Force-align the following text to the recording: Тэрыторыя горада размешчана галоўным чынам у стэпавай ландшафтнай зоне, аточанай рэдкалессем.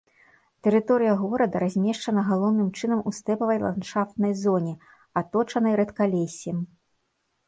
Тэрыторыя 0.67 1.11
горада 1.23 1.59
размешчана 1.63 2.23
галоўным 2.29 2.71
чынам 2.79 3.03
у 3.11 3.13
стэпавай 3.17 3.59
ландшафтнай 3.65 4.33
зоне, 4.43 4.73
аточанай 5.21 5.77
рэдкалессем. 5.81 6.57